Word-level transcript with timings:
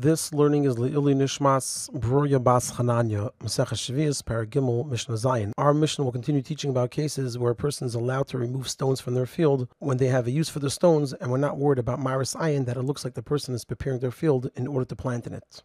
This 0.00 0.32
learning 0.32 0.62
is 0.62 0.76
Le'ili 0.76 1.12
Nishmas 1.12 1.90
Bruria 1.90 2.40
Bas 2.40 2.70
Chananya, 2.70 3.32
Masech 3.40 3.72
Shvius, 3.72 4.22
Paragimel, 4.22 4.88
Mishnah 4.88 5.16
Zayin. 5.16 5.50
Our 5.58 5.74
mission 5.74 6.04
will 6.04 6.12
continue 6.12 6.40
teaching 6.40 6.70
about 6.70 6.92
cases 6.92 7.36
where 7.36 7.50
a 7.50 7.56
person 7.56 7.84
is 7.84 7.96
allowed 7.96 8.28
to 8.28 8.38
remove 8.38 8.68
stones 8.68 9.00
from 9.00 9.14
their 9.14 9.26
field 9.26 9.66
when 9.80 9.96
they 9.96 10.06
have 10.06 10.28
a 10.28 10.30
use 10.30 10.48
for 10.48 10.60
the 10.60 10.70
stones 10.70 11.14
and 11.14 11.32
we're 11.32 11.36
not 11.36 11.58
worried 11.58 11.80
about 11.80 11.98
Maris 11.98 12.34
Ayin 12.34 12.64
that 12.66 12.76
it 12.76 12.82
looks 12.82 13.02
like 13.02 13.14
the 13.14 13.24
person 13.24 13.56
is 13.56 13.64
preparing 13.64 13.98
their 13.98 14.12
field 14.12 14.52
in 14.54 14.68
order 14.68 14.84
to 14.84 14.94
plant 14.94 15.26
in 15.26 15.32
it. 15.32 15.64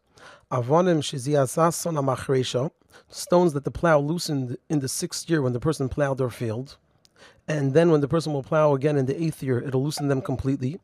Avonim 0.51 1.03
Shiziasason 1.03 1.93
Amachresha, 1.93 2.71
stones 3.09 3.53
that 3.53 3.65
the 3.65 3.69
plow 3.69 3.99
loosened 3.99 4.57
in 4.67 4.79
the 4.79 4.89
sixth 4.89 5.29
year 5.29 5.43
when 5.43 5.53
the 5.53 5.59
person 5.59 5.89
plowed 5.89 6.17
their 6.17 6.31
field. 6.31 6.77
And 7.47 7.75
then 7.75 7.91
when 7.91 8.01
the 8.01 8.07
person 8.07 8.33
will 8.33 8.41
plow 8.41 8.73
again 8.73 8.97
in 8.97 9.05
the 9.05 9.23
eighth 9.23 9.43
year, 9.43 9.59
it'll 9.59 9.83
loosen 9.83 10.07
them 10.07 10.23
completely 10.23 10.79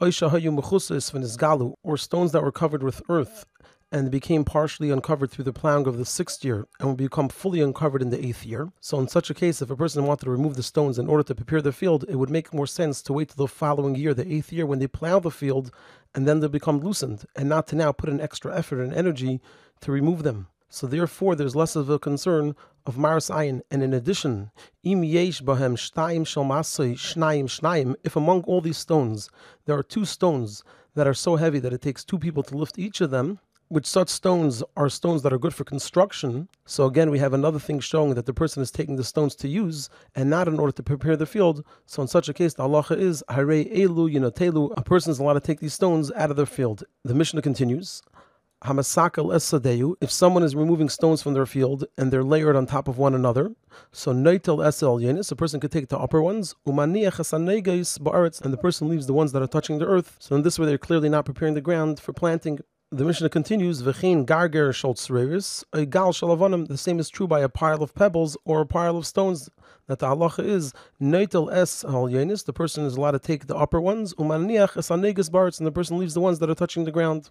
or 0.00 1.96
stones 1.96 2.32
that 2.32 2.42
were 2.42 2.52
covered 2.52 2.82
with 2.82 3.02
earth 3.08 3.46
and 3.92 4.10
became 4.10 4.44
partially 4.44 4.90
uncovered 4.90 5.30
through 5.30 5.44
the 5.44 5.52
plowing 5.52 5.86
of 5.86 5.98
the 5.98 6.04
sixth 6.04 6.44
year 6.44 6.66
and 6.78 6.88
will 6.88 6.94
become 6.94 7.28
fully 7.28 7.60
uncovered 7.60 8.02
in 8.02 8.10
the 8.10 8.24
eighth 8.24 8.46
year. 8.46 8.70
So, 8.80 9.00
in 9.00 9.08
such 9.08 9.30
a 9.30 9.34
case, 9.34 9.60
if 9.60 9.70
a 9.70 9.76
person 9.76 10.04
wanted 10.04 10.24
to 10.26 10.30
remove 10.30 10.54
the 10.54 10.62
stones 10.62 10.98
in 10.98 11.08
order 11.08 11.24
to 11.24 11.34
prepare 11.34 11.60
the 11.60 11.72
field, 11.72 12.04
it 12.08 12.16
would 12.16 12.30
make 12.30 12.54
more 12.54 12.66
sense 12.66 13.02
to 13.02 13.12
wait 13.12 13.30
till 13.30 13.44
the 13.44 13.52
following 13.52 13.96
year, 13.96 14.14
the 14.14 14.32
eighth 14.32 14.52
year, 14.52 14.66
when 14.66 14.78
they 14.78 14.86
plow 14.86 15.18
the 15.18 15.30
field, 15.30 15.72
and 16.14 16.26
then 16.26 16.40
they 16.40 16.48
become 16.48 16.80
loosened, 16.80 17.24
and 17.34 17.48
not 17.48 17.66
to 17.68 17.76
now 17.76 17.90
put 17.92 18.08
an 18.08 18.20
extra 18.20 18.56
effort 18.56 18.80
and 18.80 18.94
energy 18.94 19.40
to 19.80 19.92
remove 19.92 20.22
them. 20.22 20.46
So 20.68 20.86
therefore, 20.86 21.34
there's 21.34 21.56
less 21.56 21.74
of 21.74 21.90
a 21.90 21.98
concern 21.98 22.54
of 22.86 22.98
Maris 22.98 23.30
Ayin. 23.30 23.60
And 23.70 23.82
in 23.82 23.92
addition, 23.94 24.50
Im 24.82 25.04
Yesh 25.04 25.42
Bahem 25.42 25.76
Shtaim 25.76 26.22
Shalmasai 26.22 26.94
Shnaim 26.94 27.44
Shnaim, 27.44 27.94
if 28.04 28.16
among 28.16 28.42
all 28.42 28.60
these 28.60 28.78
stones 28.78 29.28
there 29.66 29.76
are 29.76 29.82
two 29.82 30.04
stones 30.04 30.64
that 30.94 31.06
are 31.06 31.14
so 31.14 31.36
heavy 31.36 31.58
that 31.60 31.72
it 31.72 31.82
takes 31.82 32.04
two 32.04 32.18
people 32.18 32.42
to 32.42 32.56
lift 32.56 32.78
each 32.78 33.00
of 33.00 33.10
them, 33.10 33.38
which 33.68 33.86
such 33.86 34.08
stones 34.08 34.64
are 34.76 34.88
stones 34.88 35.22
that 35.22 35.32
are 35.32 35.38
good 35.38 35.54
for 35.54 35.62
construction. 35.62 36.48
So 36.66 36.86
again, 36.86 37.08
we 37.08 37.20
have 37.20 37.32
another 37.32 37.60
thing 37.60 37.78
showing 37.78 38.14
that 38.14 38.26
the 38.26 38.34
person 38.34 38.62
is 38.62 38.72
taking 38.72 38.96
the 38.96 39.04
stones 39.04 39.36
to 39.36 39.48
use 39.48 39.88
and 40.16 40.28
not 40.28 40.48
in 40.48 40.58
order 40.58 40.72
to 40.72 40.82
prepare 40.82 41.16
the 41.16 41.24
field. 41.24 41.64
So 41.86 42.02
in 42.02 42.08
such 42.08 42.28
a 42.28 42.34
case, 42.34 42.54
the 42.54 42.64
halacha 42.64 42.98
is 42.98 43.22
Hare 43.28 43.46
Elu 43.46 44.12
Yinotelu. 44.12 44.74
A 44.76 44.82
person 44.82 45.12
is 45.12 45.20
allowed 45.20 45.34
to 45.34 45.40
take 45.40 45.60
these 45.60 45.74
stones 45.74 46.10
out 46.16 46.30
of 46.30 46.36
their 46.36 46.46
field. 46.46 46.82
The 47.04 47.14
Mishnah 47.14 47.42
continues. 47.42 48.02
If 48.62 50.10
someone 50.10 50.42
is 50.42 50.54
removing 50.54 50.90
stones 50.90 51.22
from 51.22 51.32
their 51.32 51.46
field 51.46 51.86
and 51.96 52.12
they're 52.12 52.22
layered 52.22 52.56
on 52.56 52.66
top 52.66 52.88
of 52.88 52.98
one 52.98 53.14
another, 53.14 53.52
so 53.90 54.12
noitel 54.12 54.58
esel 54.58 55.00
yenis, 55.00 55.32
a 55.32 55.36
person 55.36 55.60
could 55.60 55.72
take 55.72 55.88
the 55.88 55.98
upper 55.98 56.20
ones, 56.20 56.54
umaniach 56.66 58.42
and 58.42 58.52
the 58.52 58.58
person 58.58 58.88
leaves 58.90 59.06
the 59.06 59.14
ones 59.14 59.32
that 59.32 59.40
are 59.40 59.46
touching 59.46 59.78
the 59.78 59.86
earth. 59.86 60.16
So 60.18 60.36
in 60.36 60.42
this 60.42 60.58
way, 60.58 60.66
they're 60.66 60.76
clearly 60.76 61.08
not 61.08 61.24
preparing 61.24 61.54
the 61.54 61.62
ground 61.62 62.00
for 62.00 62.12
planting. 62.12 62.58
The 62.92 63.04
Mishnah 63.04 63.30
continues, 63.30 63.82
V'chein 63.82 64.26
garger 64.26 64.70
sholtz 64.72 65.64
a 65.72 65.86
gal 65.86 66.12
shalavanim. 66.12 66.68
The 66.68 66.76
same 66.76 66.98
is 66.98 67.08
true 67.08 67.26
by 67.26 67.40
a 67.40 67.48
pile 67.48 67.82
of 67.82 67.94
pebbles 67.94 68.36
or 68.44 68.60
a 68.60 68.66
pile 68.66 68.98
of 68.98 69.06
stones. 69.06 69.48
That 69.86 70.00
the 70.00 70.08
halacha 70.08 70.44
is 70.44 70.74
noitel 71.00 71.50
es 71.50 71.82
al 71.84 72.08
yenis. 72.08 72.44
The 72.44 72.52
person 72.52 72.84
is 72.84 72.96
allowed 72.96 73.12
to 73.12 73.20
take 73.20 73.46
the 73.46 73.56
upper 73.56 73.80
ones, 73.80 74.12
umaniach 74.14 74.76
es 74.76 74.90
baretz, 74.90 75.58
and 75.58 75.66
the 75.66 75.72
person 75.72 75.98
leaves 75.98 76.12
the 76.14 76.20
ones 76.20 76.40
that 76.40 76.50
are 76.50 76.54
touching 76.54 76.84
the 76.84 76.90
ground. 76.90 77.30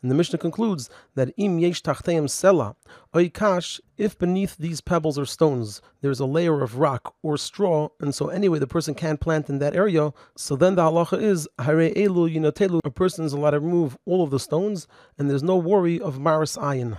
And 0.00 0.10
the 0.10 0.14
Mishnah 0.14 0.38
concludes 0.38 0.88
that 1.14 1.32
im 1.36 1.58
yesh 1.58 1.82
tachteim 1.82 2.24
sela 2.24 2.74
oikash, 3.14 3.80
if 3.98 4.18
beneath 4.18 4.56
these 4.56 4.80
pebbles 4.80 5.18
or 5.18 5.26
stones 5.26 5.80
there's 6.00 6.20
a 6.20 6.26
layer 6.26 6.62
of 6.62 6.78
rock 6.78 7.14
or 7.22 7.36
straw, 7.36 7.88
and 8.00 8.14
so 8.14 8.28
anyway 8.28 8.58
the 8.58 8.66
person 8.66 8.94
can't 8.94 9.20
plant 9.20 9.48
in 9.48 9.58
that 9.58 9.76
area, 9.76 10.12
so 10.36 10.56
then 10.56 10.74
the 10.74 10.82
halacha 10.82 11.20
is 11.20 11.48
hare 11.58 11.90
elu 11.90 12.34
yinotelu, 12.34 12.80
a 12.84 12.90
person 12.90 13.24
is 13.24 13.32
allowed 13.32 13.50
to 13.50 13.60
remove 13.60 13.96
all 14.06 14.22
of 14.22 14.30
the 14.30 14.40
stones, 14.40 14.86
and 15.18 15.30
there's 15.30 15.42
no 15.42 15.56
worry 15.56 16.00
of 16.00 16.18
maris 16.18 16.56
ayin. 16.56 16.96